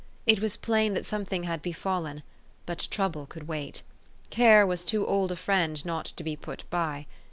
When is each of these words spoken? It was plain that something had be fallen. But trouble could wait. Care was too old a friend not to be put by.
It 0.25 0.39
was 0.39 0.57
plain 0.57 0.95
that 0.95 1.05
something 1.05 1.43
had 1.43 1.61
be 1.61 1.71
fallen. 1.73 2.23
But 2.65 2.87
trouble 2.89 3.27
could 3.27 3.47
wait. 3.47 3.83
Care 4.31 4.65
was 4.65 4.83
too 4.83 5.05
old 5.05 5.31
a 5.31 5.35
friend 5.35 5.85
not 5.85 6.05
to 6.17 6.23
be 6.23 6.35
put 6.35 6.67
by. 6.71 7.05